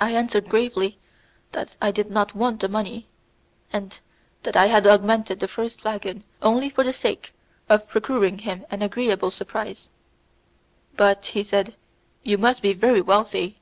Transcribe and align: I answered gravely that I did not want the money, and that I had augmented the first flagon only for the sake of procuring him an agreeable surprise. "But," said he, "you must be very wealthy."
I 0.00 0.10
answered 0.16 0.48
gravely 0.48 0.98
that 1.52 1.76
I 1.80 1.92
did 1.92 2.10
not 2.10 2.34
want 2.34 2.58
the 2.58 2.68
money, 2.68 3.06
and 3.72 4.00
that 4.42 4.56
I 4.56 4.66
had 4.66 4.84
augmented 4.84 5.38
the 5.38 5.46
first 5.46 5.82
flagon 5.82 6.24
only 6.42 6.68
for 6.68 6.82
the 6.82 6.92
sake 6.92 7.32
of 7.68 7.86
procuring 7.86 8.38
him 8.38 8.66
an 8.68 8.82
agreeable 8.82 9.30
surprise. 9.30 9.90
"But," 10.96 11.24
said 11.26 11.76
he, 12.24 12.32
"you 12.32 12.36
must 12.36 12.62
be 12.62 12.72
very 12.72 13.00
wealthy." 13.00 13.60